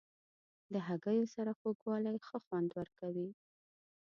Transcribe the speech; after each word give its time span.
د 0.73 0.75
هګیو 0.87 1.25
سره 1.35 1.51
خوږوالی 1.59 2.15
ښه 2.27 2.37
خوند 2.45 2.69
ورکوي. 2.79 3.29